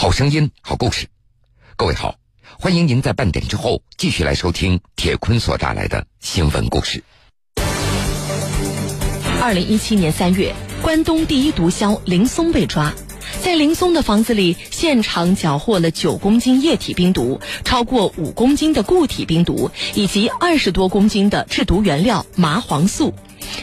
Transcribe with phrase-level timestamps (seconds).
[0.00, 1.08] 好声音，好故事。
[1.76, 2.14] 各位好，
[2.58, 7.04] 欢迎您在半点之后继续来收听铁坤所带来的新闻故事。
[9.42, 12.94] 二零一七年三月，关东第一毒枭林松被抓，
[13.42, 23.12] 在林松的房子里现场缴获了九公斤液体冰毒、超过五公斤的固体冰毒以及二十多公斤的制毒原料麻黄素。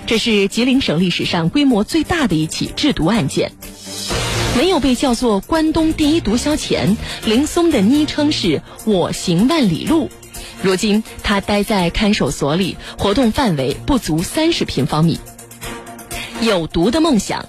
[0.05, 3.53] 这是吉林省历史上规模最大的一起制毒案件。
[4.57, 10.09] 没有被叫做关东第一毒枭前，林松的昵称是我行万里路。
[10.63, 15.19] 如今，他待在看守所里，活动范围不足三十平方米。
[16.41, 17.45] 有毒的梦想。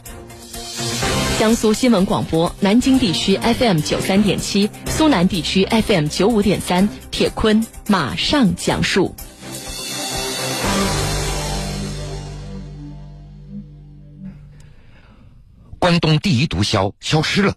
[1.39, 6.91] 江苏新闻广播南京地区 FM 九三点七，苏南地区 FM 九五点三。
[7.11, 9.15] 铁坤马上讲述。
[15.89, 17.57] 关东第一毒枭消失了，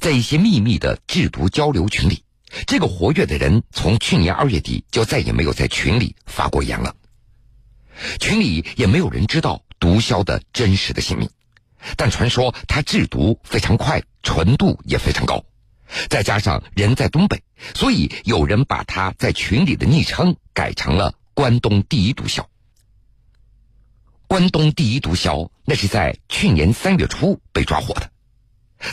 [0.00, 2.24] 在一些秘密的制毒交流群里，
[2.66, 6.96] 这个活跃的人从去年二月底就再也没有在群里发过言了。
[8.18, 11.28] 群里也没有人知道毒枭的真实的姓名，
[11.98, 15.44] 但传说他制毒非常快，纯度也非常高，
[16.08, 17.42] 再加上人在东北，
[17.74, 22.46] 所以有人把他在群里的昵称改成了“关东第一毒枭”。
[24.34, 28.10] 关东第一毒枭，那是在去年三月初被抓获的。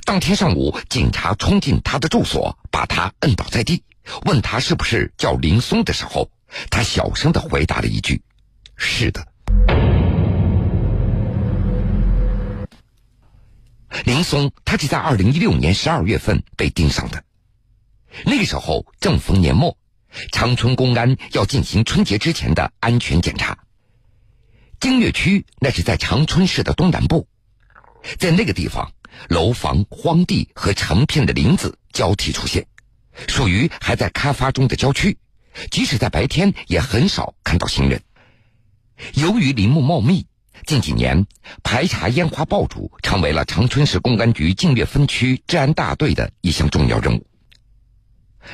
[0.05, 3.81] 当天上午，警察冲进他的住所，把他摁倒在地，
[4.25, 6.29] 问他是不是叫林松的时候，
[6.69, 8.21] 他小声的回答了一句
[8.77, 9.27] ：“是的。”
[14.05, 17.23] 林松，他是在二零一六年十二月份被盯上的。
[18.27, 19.75] 那个时候正逢年末，
[20.31, 23.57] 长春公安要进行春节之前的安全检查。
[24.81, 27.27] 京岳区那是在长春市的东南部，
[28.17, 28.91] 在那个地方，
[29.29, 32.65] 楼房、荒地和成片的林子交替出现，
[33.27, 35.19] 属于还在开发中的郊区。
[35.69, 38.01] 即使在白天，也很少看到行人。
[39.13, 40.25] 由于林木茂密，
[40.65, 41.27] 近几年
[41.61, 47.27] 排查烟花爆竹成为了长春市公安局净月分区治安大队的一项重要任务。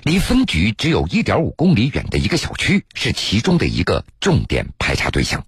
[0.03, 5.45] 离分局只有一点五公里远的一个小区，是其中的一个重点排查对象。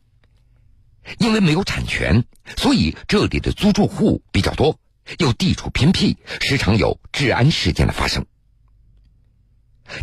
[1.18, 2.24] 因为没有产权，
[2.56, 4.80] 所以这里的租住户比较多，
[5.18, 8.25] 又地处偏僻，时常有治安事件的发生。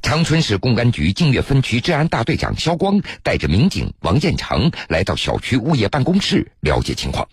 [0.03, 7.29] 长春市公安局净月分局治安大队长肖光带着民警王建成来到小区物业办公室了解情况。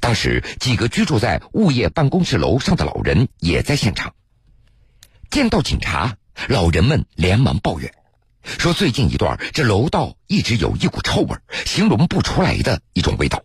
[0.00, 4.12] 当时，几个居住在物业办公室楼上的老人也在现场。
[5.30, 6.18] 见到警察，
[6.48, 7.94] 老人们连忙抱怨。
[8.42, 13.42] 说最近一段，这楼道一直有一股臭味，形容不出来的一种味道。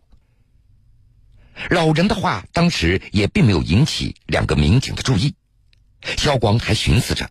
[1.70, 5.36] 老人的话当时也并没有引起两个民警的注意，
[6.18, 7.30] 肖光还寻思着，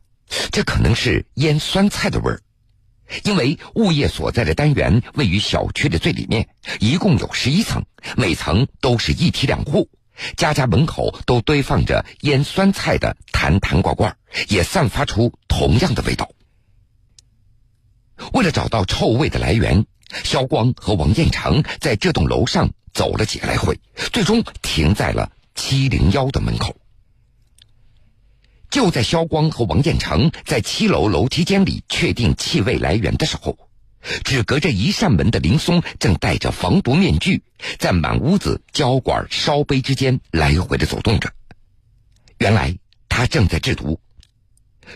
[0.51, 2.41] 这可能是腌酸菜的味儿，
[3.25, 6.49] 因为物业所在的单元位于小区的最里面，
[6.79, 7.85] 一共有十一层，
[8.17, 9.89] 每层都是一梯两户，
[10.37, 14.17] 家家门口都堆放着腌酸菜的坛坛罐罐，
[14.49, 16.31] 也散发出同样的味道。
[18.33, 19.85] 为了找到臭味的来源，
[20.25, 23.79] 肖光和王彦成在这栋楼上走了几个来回，
[24.13, 26.77] 最终停在了七零幺的门口。
[28.71, 33.59] 就在肖光和王彦成在七楼楼梯间里确定气味来源的时候，
[34.25, 37.43] 只隔着一扇门的林松正戴着防毒面具，
[37.79, 41.31] 在满屋子胶管烧杯之间来回的走动着。
[42.39, 42.79] 原来
[43.11, 44.01] 他正在制毒，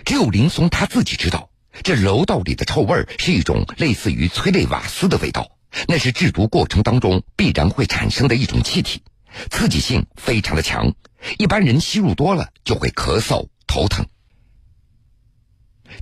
[0.06, 1.50] 只有林松他自己知道。
[1.82, 5.50] 这楼道里的臭味是一种类似于催泪瓦斯的味道，
[5.88, 9.03] 那是制毒过程当中必然会产生的一种气体，
[9.50, 10.94] 刺激性非常的强，
[11.38, 14.06] 一般人吸入多了就会咳嗽、头疼。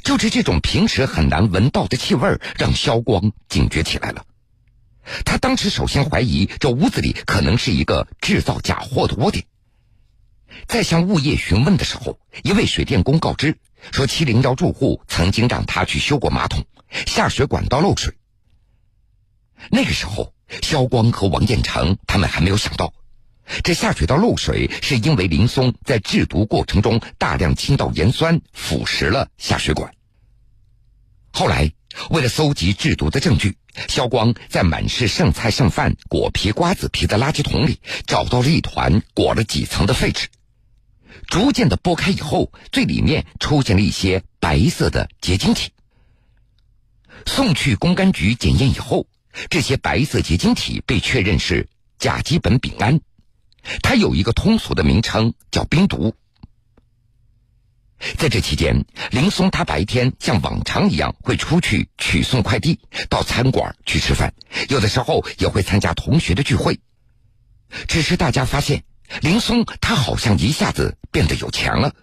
[0.03, 4.25] 就是这种平时很难闻到的气味，让肖光警觉起来了。
[5.25, 9.45] 他当时首先怀疑这屋子里可能是一个制造假货的窝点。
[10.67, 13.59] 在向物业询问的时候，一位水电工告知
[13.93, 16.65] 说，七零幺住户曾经让他去修过马桶，
[17.07, 18.15] 下水管道漏水。
[19.71, 22.93] 那个时候，肖光和王建成他们还没有想到，
[23.63, 29.95] 这下水道漏水是因为林松在制毒过程中大量倾倒盐酸，腐蚀了下水管。
[31.33, 31.73] 后来，
[32.11, 33.57] 为了搜集制毒的证据，
[33.89, 40.29] 肖光在满是剩菜剩饭、果皮、瓜子皮的垃圾桶里找到了一团裹了几层的废纸。
[41.29, 45.71] 逐渐的剥开以后，最里面出现了一些白色的结晶体。
[47.27, 49.07] 送去公安局检验以后，
[49.49, 51.69] 这些白色结晶体被确认是
[51.99, 53.01] 甲基苯丙胺，
[53.83, 56.15] 它有一个通俗的名称叫冰毒。
[58.19, 62.79] 在这期间，林松他白天像往常一样会出去取送快递，
[63.09, 64.35] 到餐馆去吃饭，
[64.69, 66.79] 有的时候也会参加同学的聚会。
[67.89, 68.85] 只是大家发现，
[69.21, 71.95] 林松他好像一下子变得有钱了，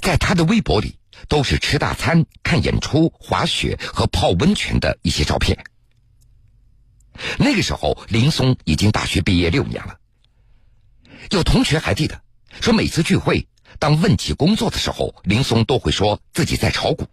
[0.00, 0.98] 在他的微博里
[1.28, 5.64] 都是吃大餐、看演出、滑雪和泡温泉的一些照片。
[7.38, 9.98] 那个时候，林松已经大学毕业六年了。
[11.30, 12.20] 有同学还记得，
[12.60, 13.46] 说每次聚会。
[13.78, 17.06] 当问起工作的时候，林松都会说自己在炒股。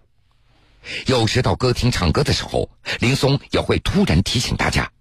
[1.08, 2.70] 有时到歌厅唱歌的时候，
[3.00, 4.92] 林松也会突然提醒大家，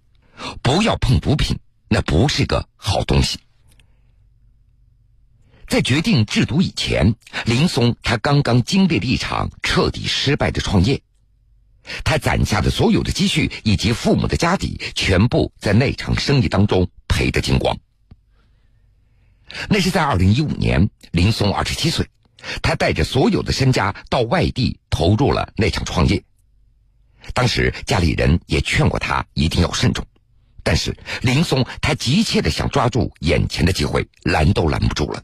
[0.61, 3.39] 不要碰毒品，那不是个好东西。
[5.69, 10.99] 在决定制毒以前，林松他刚刚经历了一场彻底失败的创业，
[12.03, 17.77] 他攒下的所有的积蓄以及父母的家底，全部在那场生意当中赔得精光。
[19.69, 22.09] 那是在二零一五年，林松二十七岁，
[22.63, 26.23] 他带着所有的身家到外地投入了那场创业。
[27.35, 30.03] 当时家里人也劝过他一定要慎重，
[30.63, 35.23] 但是林松他急切的想抓住眼前的机会，拦都拦不住了。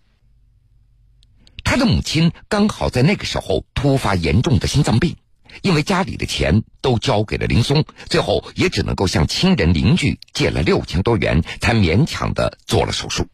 [1.76, 5.18] 他的母亲刚好在那个时候突发严重的心脏病，
[5.62, 13.28] 因为家里的钱都交给了林松，最后也只能够向亲人邻居借了六千多元，才勉强的做了手术。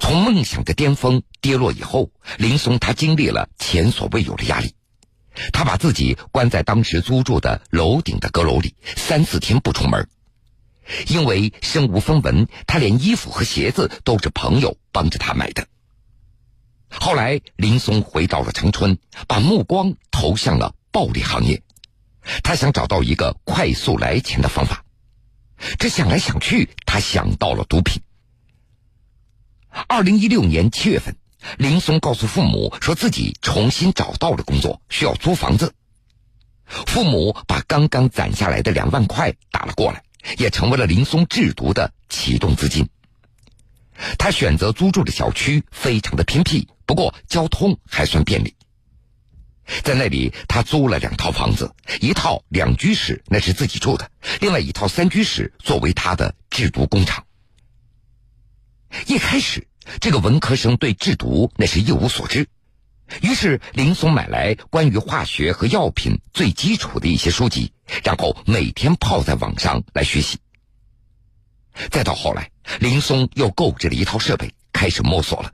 [0.00, 4.74] 从梦想的巅峰跌落以后，林松他经历了前所未有的压力。
[5.52, 10.08] 他把自己关在当时租住的楼顶的阁楼里，三四天不出门。
[11.06, 15.68] 因为身无分文，他连衣服和鞋子都是朋友帮着他买的。
[17.08, 21.62] 后来，林松回到了长春，把目光投向了暴利行业。
[22.42, 24.84] 他想找到一个快速来钱的方法。
[25.78, 28.02] 这想来想去，他想到了毒品。
[29.86, 31.16] 二零一六年七月份，
[31.56, 35.72] 林松告诉父母说自己重新找到了工作，需要租房子。
[36.66, 40.02] 父母把刚刚攒下来的两万块打了过来，
[40.36, 42.86] 也成为了林松制毒的启动资金。
[44.18, 48.54] 他选择租住的小区非常的偏僻，不过交通还算便利。
[49.82, 54.10] 在那里，他租了两套房子，一套两居室那是自己住的，
[54.40, 57.24] 另外一套三居室作为他的制毒工厂。
[59.06, 59.66] 一开始，
[60.00, 62.48] 这个文科生对制毒那是一无所知，
[63.20, 67.70] 于是林松买来关于化学和药品最基础的一些书籍，
[68.02, 70.38] 然后每天泡在网上来学习。
[71.90, 75.52] 再到后来，林松又购置了一套设备，开始摸索了。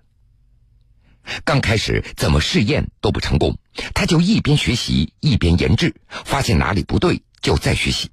[1.44, 3.56] 刚开始怎么试验都不成功，
[3.94, 8.10] 他就一边学习一边研制，发现哪里不对就再学习。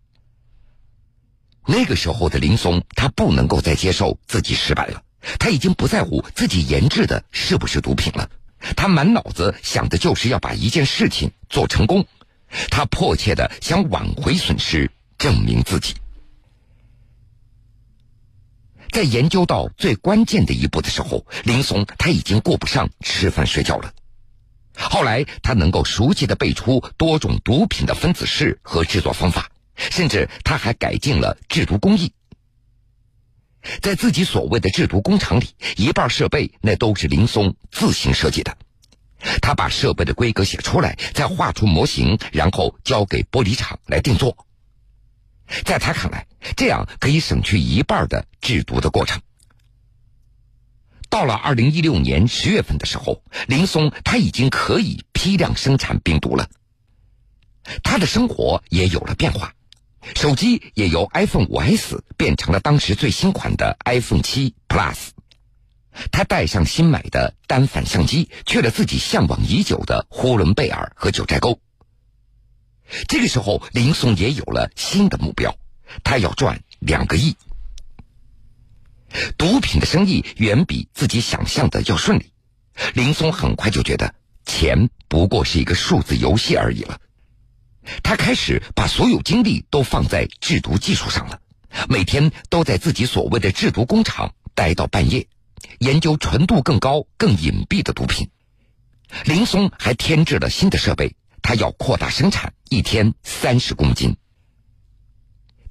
[1.66, 5.04] 那个时候的林松，他不能够再接受自己失败了。
[5.40, 8.30] 他已经不在乎自己研制的是不是毒品了，
[8.75, 12.08] 他满脑子想的就是要把一件事情做成功，
[12.72, 15.94] 他迫切的想挽回损失，证明自己。
[18.91, 23.93] 在研究到最关键的一步的时候，林松他已经顾不上吃饭睡觉了。
[24.73, 32.13] 后来他能够熟悉的背出多种毒品的分子式和制作方法，甚至他还改进了制毒工艺。
[33.81, 38.57] 在自己所谓的制毒工厂里，一半设备那都是林松自行设计的。
[39.41, 44.36] 他把设备的规格写出来，再画出模型，然后交给玻璃厂来定做。
[45.65, 49.22] 在他看来，这样可以省去一半的制毒的过程。
[51.10, 56.50] 到了二零一六年十月份的时候，林松他已经可以批量生产病毒了。
[57.84, 59.53] 他的生活也有了变化。
[60.15, 65.10] 手机也由 iPhone 5S 变成了当时最新款的 iPhone 7 Plus。
[66.12, 71.60] 他带上新买的单反相机，去了自己向往已久的呼伦贝尔和九寨沟。
[73.07, 75.55] 这个时候，林松也有了新的目标，
[76.03, 77.36] 他要赚两个亿。
[79.38, 82.31] 毒品的生意远比自己想象的要顺利，
[82.93, 87.00] 林松很快就觉得钱不过是一个数字游戏而已了。
[88.03, 91.41] 他开始把所有精力都放在制毒技术上了，
[91.89, 95.27] 每天都在自己所谓的制毒工厂待到半夜，
[95.79, 98.29] 研究纯度更高、更隐蔽的毒品。
[99.25, 104.15] 林松还添置了新的设备，他要扩大生产，一天三十公斤。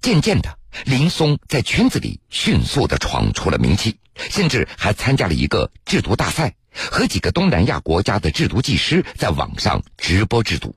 [0.00, 10.74] 渐渐的，林松在圈子里迅速的闯出了名气，甚至还参加了一个制毒大赛，和几个东南亚国家的制毒技师在网上直播制毒。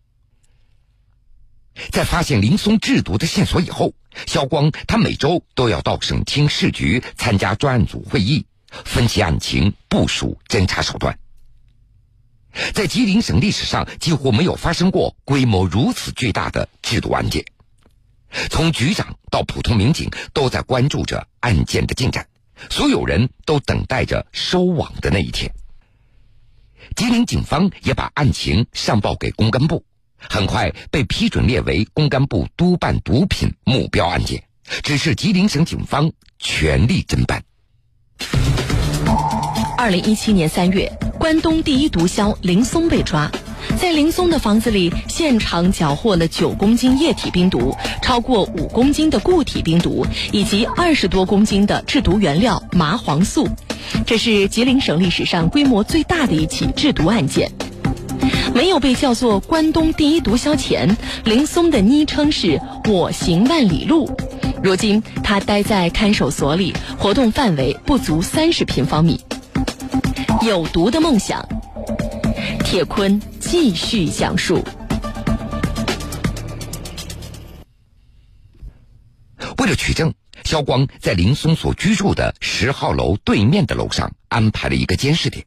[1.90, 3.96] 在发现林松制毒的线索以后，
[4.28, 8.46] 肖光他每周都要到省厅市局参加专案组会议，
[8.86, 11.18] 分析案情、部署侦查手段。
[12.74, 17.44] 在吉林省历史上几乎没有发生过规模如此巨大的制毒案件。
[18.50, 22.28] 从局长到普通民警都在关注着案件的进展，
[22.70, 25.52] 所有人都等待着收网的那一天。
[26.96, 29.86] 吉林警方也把案情上报给公安部，
[30.18, 34.44] 很快被批准列为公安部督办毒品目标案件，
[34.84, 37.44] 只是吉林省警方全力侦办。
[39.78, 43.30] 二零一七年三月，关东第一毒枭林松被抓。
[43.78, 53.48] 在林松的房子里，现场缴获了九公斤液体冰毒，超过五公斤的固体冰毒，以及二十多公斤的制毒原料麻黄素。
[54.06, 57.52] 这是吉林省历史上规模最大的一起制毒案件。
[58.54, 64.10] 没有被叫做关东第一毒枭前，林松的昵称是“我行万里路”。
[64.62, 69.20] 如今，他待在看守所里，活动范围不足三十平方米。
[70.44, 71.48] 有毒的梦想，
[72.66, 73.22] 铁坤。
[73.40, 74.62] 继续讲述。
[79.58, 85.46] 为了取证，肖光在林松所居住的十号楼对面的楼上安排了一个监视点。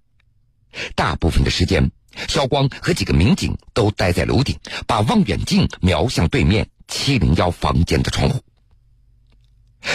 [0.94, 1.90] 大部分的时间，
[2.28, 8.40] 肖光和几个民警都待在楼顶，把望远镜瞄向对面七零幺房间的窗户。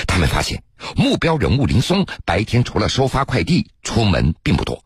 [0.05, 0.63] 他们发现，
[0.95, 4.83] 目标人物林松白天除了收发快递，出门并不多。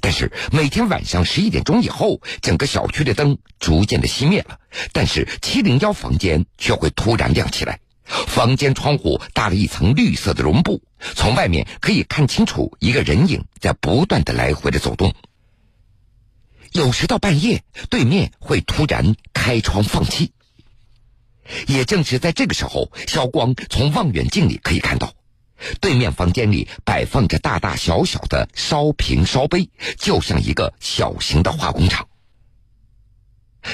[0.00, 4.60] 但是每天晚上十一点钟以后，整个小区的灯逐渐的熄灭了，
[4.92, 7.80] 但是七零幺房间却会突然亮起来。
[8.04, 10.82] 房间窗户搭了一层绿色的绒布，
[11.14, 15.14] 从外面可以看清楚一个人影在不断的来回的走动。
[16.72, 20.32] 有时到半夜，对面会突然开窗放气。
[21.66, 25.14] 也正是在这个时候，小光从望远镜里可以看到。
[25.80, 32.08] 对面房间里摆放着大大小小的烧瓶烧杯，就像一个小型的化工厂。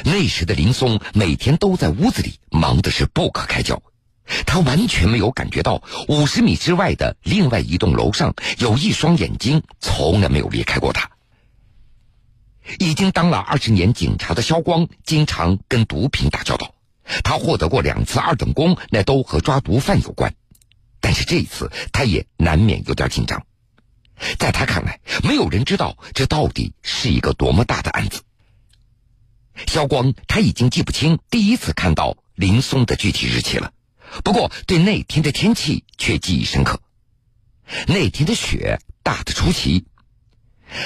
[0.05, 3.83] 那时的林松每天都在屋子里忙的是不可开交，
[4.47, 11.11] 他完全没有感觉到五十米之外的另外一栋楼上有一双眼睛从来没有离开过他。
[12.79, 16.75] 已经当了二十年警察的肖光，经常跟毒品打交道，
[17.23, 20.35] 他获得过两次二等功，那都和抓毒贩有关。
[21.05, 23.45] 但是这一次，他也难免有点紧张。
[24.39, 28.23] 在他看来，没有人知道这到底是一个多么大的案子。
[29.67, 33.75] 肖光他已经记不清第一次看到林松的具体日期了，
[34.25, 36.81] 不过对那天的天气却记忆深刻。
[37.87, 39.85] 那天的雪大的出奇。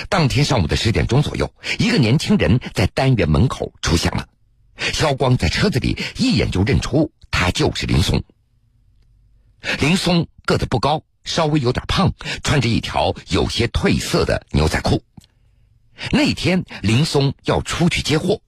[0.08, 4.26] 当天上午的十点钟左右，一个年轻人在单元门口出现了。
[4.92, 8.24] 肖光在车子里一眼就认出他就是林松。
[9.78, 15.04] 林松个子不高，稍微有点胖，穿着一条有些褪色的牛仔裤。
[16.10, 18.42] 那天林松要出去接货，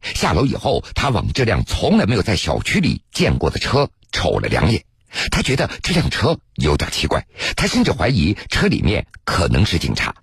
[0.00, 4.82] 下楼以后，他往这辆从来没有在小区里见过的车瞅了两眼。
[5.30, 10.14] 他觉得这辆车有点奇怪，他甚至怀疑车里面可能是警察。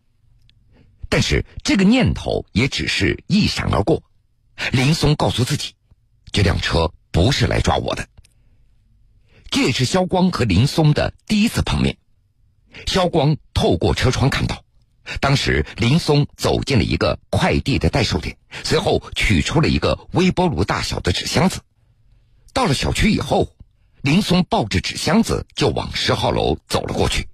[1.10, 4.02] 但是这个念头也只是一闪而过。
[4.72, 5.76] 林松告诉自己，
[6.32, 8.08] 这辆车不是来抓我的。
[9.50, 11.98] 这也是肖光和林松的第一次碰面。
[12.86, 14.64] 肖光透过车窗看到，
[15.20, 21.62] 当时林松走进了一个快递的代售点，随后取出了一个微波炉大小的纸箱子。
[22.54, 23.56] 到了小区以后，
[24.02, 27.28] 林松抱着纸箱子就往十号楼走了过去。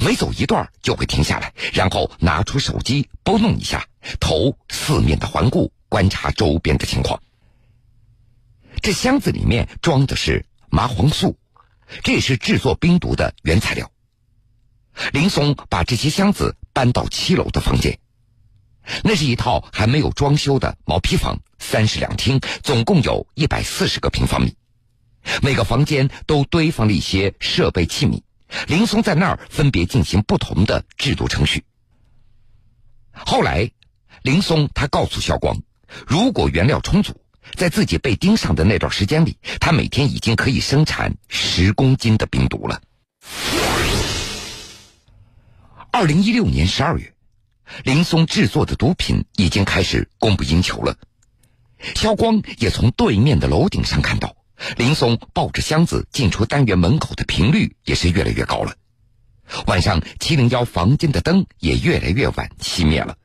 [0.00, 3.86] 每走一段就会停下来，然后拿出手机拨弄一下，
[4.18, 7.22] 头四面的环顾，观察周边的情况。
[8.80, 11.36] 这箱子里面装的是麻黄素。
[12.02, 13.90] 这是制作冰毒的原材料。
[15.12, 17.98] 林松把这些箱子搬到七楼的房间，
[19.04, 24.56] 那是一套还没有装修的毛坯房，三室两厅，总共有一百四十个平方米。
[25.42, 28.22] 每个房间都堆放了一些设备器皿，
[28.66, 31.64] 林松在那儿分别进行不同的制毒程序。
[33.12, 33.70] 后来，
[34.22, 35.62] 林松他告诉肖光，
[36.06, 37.20] 如果原料充足。
[37.54, 42.80] 在自己被盯上的那段时间里，他每天已经可以生产十公斤的冰毒了。
[45.90, 47.14] 二零一六年十二月，
[47.84, 50.96] 林松制作的毒品已经开始供不应求了。
[51.94, 54.36] 肖光也从对面的楼顶上看到，
[54.76, 58.74] 林松抱着箱子进出单元门口的频率也是越来越高了。
[59.66, 63.16] 晚上七零幺房间的灯也越来越晚熄灭了。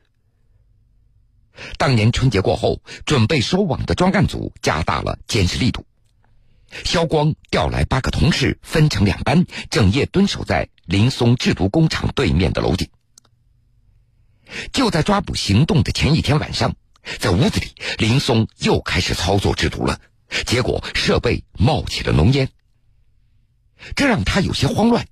[1.78, 5.86] 当年春节过后，准备收网的专案组加大了监视力度。
[6.84, 12.88] 肖光调来八个同事，分成两班，整夜蹲守在林松制毒工厂对面的楼顶。
[14.72, 16.74] 就在抓捕行动的前一天晚上，
[17.18, 20.00] 在屋子里，林松又开始操作制毒了，
[20.46, 22.48] 结果设备冒起了浓烟，
[23.94, 25.06] 这让他有些慌乱。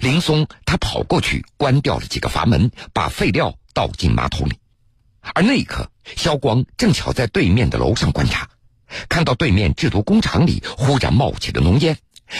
[0.00, 4.58] 林松他跑过去关掉了几个阀门，把废料倒进马桶里，
[5.32, 8.50] 而那一刻，肖光正巧在对面的楼上观察，
[9.08, 11.96] 看到对面制毒工厂里忽然冒起了浓烟，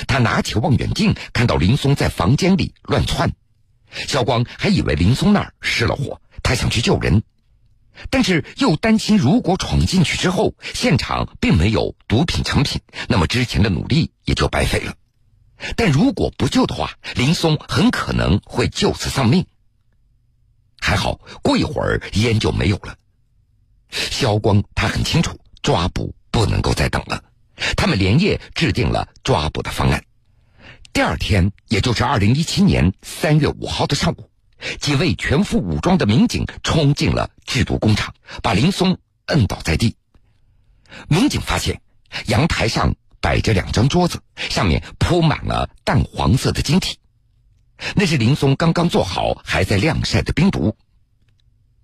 [0.06, 3.32] 他拿起望远镜，看到林松在房间里乱窜。
[3.90, 7.22] 肖光还以为林松那儿失了火，他想去救人，
[8.10, 14.94] 但是又担心如果闯进去之后现场并没有毒品成品，那么之前的努力也就白费了。
[15.76, 19.46] 但如果不救的话，林松很可能会就此丧命。
[20.84, 22.94] 还好，过一会儿烟就没有了。
[23.88, 27.24] 肖光他很清楚，抓捕不能够再等了，
[27.74, 30.04] 他们连夜制定了抓捕的方案。
[30.92, 34.28] 第二天，也就是二零一七年三月五号的上午，
[34.78, 38.98] 几位全副武装的民警冲进了制毒工厂，把林松
[39.28, 39.96] 摁倒在地。
[41.08, 41.80] 民警发现
[42.26, 46.98] 阳台上摆着两张桌子，上面铺满了淡黄色的晶体，
[47.94, 50.76] 那是林松刚刚做好还在晾晒的冰毒。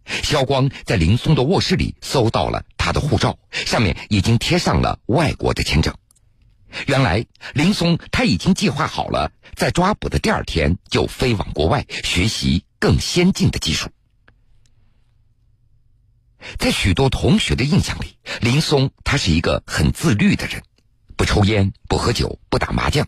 [0.06, 5.94] 肖光在林松的卧室里搜到了他的护照，上面已经贴上了外国的签证。
[6.86, 13.90] 原来林松他已经计划好了，在抓捕的第二天就飞往国外学习更先进的技术。
[16.58, 20.62] 在许多同学的印象里，林松他是一个很自律的人，
[21.16, 23.06] 不抽烟、不喝酒、不打麻将。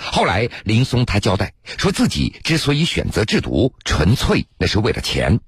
[0.00, 5.40] 后来林松他交代说自己之所以选择制毒，纯粹那是为了钱。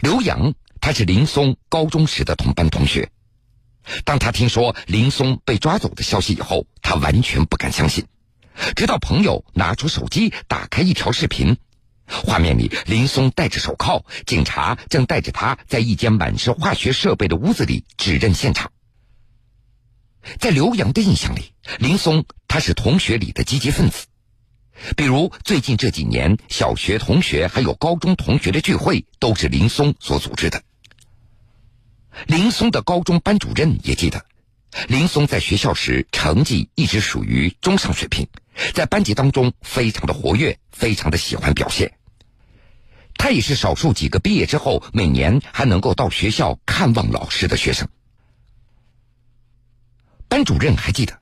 [0.00, 3.10] 刘洋他是林松高中时的同班同学。
[4.04, 8.06] 当他听说林松被抓走的消息以后，他完全不敢相信。
[8.74, 11.56] 直到朋友拿出手机，打开一条视频，
[12.06, 18.72] 画面里林松戴着手铐，警察正带着他在一间满是化学设备的屋子里指认现场。
[20.38, 24.06] 在刘洋的印象里，林松他是同学里的积极分子，
[24.96, 30.62] 比如最近这几年，小学同学还有高中同学的聚会都是林松所组织的。
[32.26, 34.24] 林松的高中班主任也记得，
[34.88, 38.26] 林松在学校时成绩一直属于中上水平，
[38.74, 41.92] 在班级当中非常的活跃，非常的喜欢表现。
[43.16, 47.88] 他也是少数几个毕业之后每年还能够到学校看望老师的学生。
[50.28, 51.20] 班主任还记得，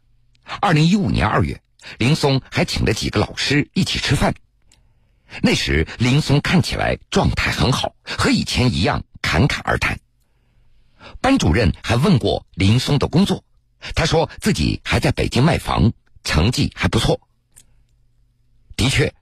[0.61, 1.62] 二零一五年二月，
[1.99, 4.35] 林松还请了几个老师一起吃饭。
[5.42, 9.99] 那时林松看起来状态很好，和以前一样侃侃而谈。
[11.21, 13.45] 班主任还问过林松的工作，
[13.95, 15.92] 他说自己还在北京卖房，
[16.25, 17.21] 成绩还不错。
[18.77, 19.14] 的确，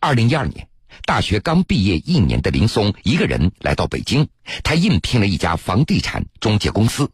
[0.00, 0.68] 二零一二年
[1.04, 4.28] 大学刚毕业一年的林松一个人来到北京，
[4.62, 7.10] 他应聘了一家房地产中介公司。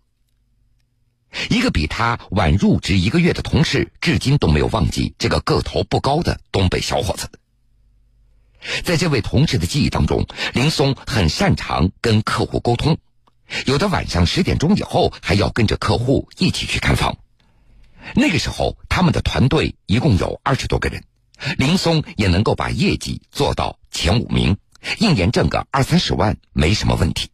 [1.50, 7.28] 一个比他晚入职一个月的同事，至今都没有忘记这个个头不高的东北小伙子。
[8.82, 12.96] 在这位同事的记忆当中，林松很擅长跟客户沟通。
[13.66, 17.18] 有的晚上十点钟以后还要跟着客户一起去看房，
[18.14, 21.04] 那个时候他们的团队一共有二十多个人，
[21.58, 24.56] 林松也能够把业绩做到前五名，
[24.98, 27.28] 一年挣个二三十万没什么问题。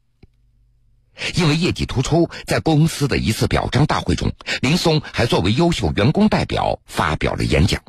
[1.35, 7.83] 因为业绩突出，在公司的一次表彰大会中，林松还作为优秀员工代表发表了演讲。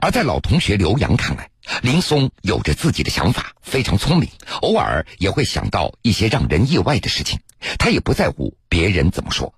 [0.00, 1.50] 而在老同学刘洋看来，
[1.82, 4.28] 林松有着自己的想法，非常聪明，
[4.60, 7.40] 偶尔也会想到一些让人意外的事情。
[7.76, 9.52] 他也不在乎别人怎么说。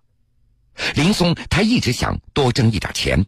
[0.95, 3.27] 林松他一直想多挣一点钱，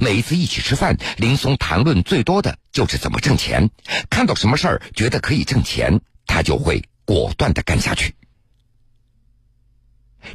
[0.00, 3.68] 每一次一起吃饭，林松谈论最多的就是怎么挣钱。
[4.08, 8.14] 看到什么事儿觉得可以挣钱，他就会果断的干下去。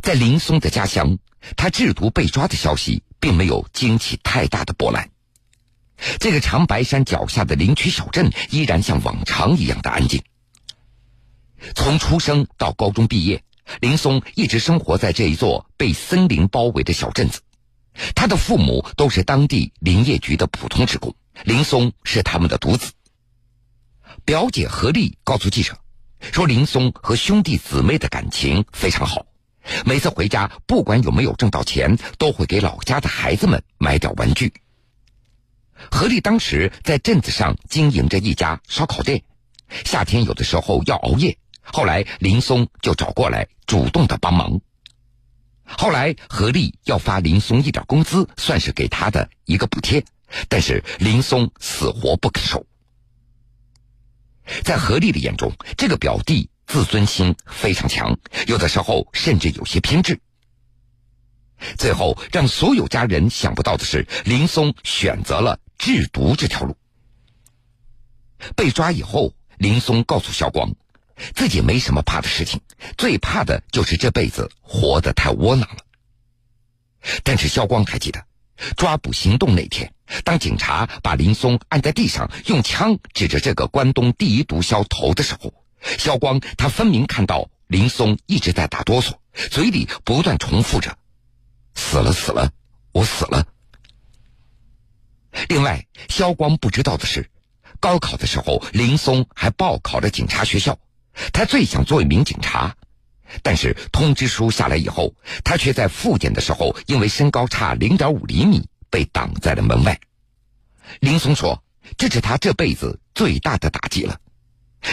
[0.01, 1.17] 在林松的家乡，
[1.55, 5.09] 他制毒被抓的消息并没有惊起太大的波澜。
[6.19, 10.21] 这个长白山脚下的林区小镇依然像往常一样的安静。
[11.73, 13.43] 从出生到高中毕业，
[13.79, 17.41] 林松一直生活在这一座被森林包围的小镇子。
[18.13, 22.91] 他的父母都是当地林业局的普通职工，林松是他们的独子。
[24.25, 25.77] 表姐何丽告诉记者，
[26.19, 29.25] 说林松和兄弟姊妹的感情非常好，
[29.85, 34.53] 每次回家不管有没有挣到钱，都会给老家的孩子们买点玩具。
[35.91, 39.23] 何丽当时在镇子上经营着一家烧烤店，
[39.83, 41.37] 夏天有的时候要熬夜。
[41.61, 44.61] 后来林松就找过来主动的帮忙。
[45.65, 50.05] 后来何丽要发林松一点工资，算是给他的一个补贴，
[50.47, 52.65] 但是林松死活不肯收。
[54.63, 60.19] 在何丽的眼中，这个表弟自尊心非常强，有的时候甚至有些偏执。
[61.77, 66.75] 最后，让所有家人想不到的是，林松选择了制毒这条路。
[68.55, 70.75] 被抓以后，林松告诉肖光，
[71.33, 72.59] 自己没什么怕的事情，
[72.97, 75.77] 最怕的就是这辈子活得太窝囊了。
[77.23, 78.25] 但是肖光还记得，
[78.75, 79.93] 抓捕行动那天，
[80.25, 85.53] 当警察把林松按在地上，用枪指着这个关东第一毒枭头的时候，
[85.97, 89.13] 肖光他分明看到林松一直在打哆嗦，
[89.49, 90.97] 嘴里不断重复着。
[91.73, 92.51] 死了死了，
[92.91, 93.47] 我死了。
[95.49, 97.29] 另外，肖光不知道的是，
[97.79, 100.79] 高考的时候，林松还报考了警察学校，
[101.33, 102.77] 他最想做一名警察，
[103.43, 109.99] 但是通知书下来以后，他却在复检的时候，因为身高差零点五厘米，被挡在了门外。
[111.01, 111.61] 林松说
[111.97, 114.19] ：“这是他这辈子最大的打击了。”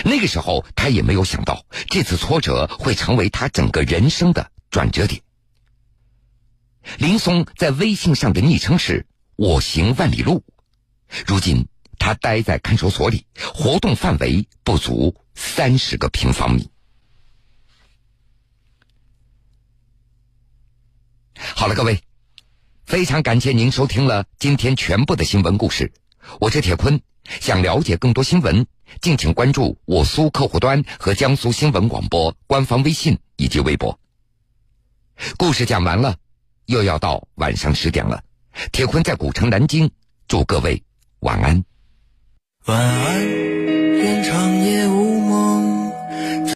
[0.05, 5.23] 那个时候，他也没有想到，这次挫折会成为他整个人生的转折点。
[6.99, 10.45] 林松在微信上的昵称是“我行万里路”，
[11.27, 16.69] 如今他待在看守所里，活动范围不足三十个平方米。
[21.55, 22.01] 好了，各位，
[22.85, 25.93] 非常感谢您收听了今天全部的新闻故事，
[26.41, 27.01] 我是铁坤。
[27.41, 28.67] 想了解更多新闻，
[29.01, 33.99] 敬请关注我苏客户端和江苏新闻广播官方微信以及微博。
[35.37, 36.17] 故事讲完了。
[36.67, 38.23] 又要到晚上十点了，
[38.71, 39.91] 铁坤在古城南京，
[40.29, 40.83] 祝各位
[41.19, 41.65] 晚安。
[42.67, 43.52] 晚安。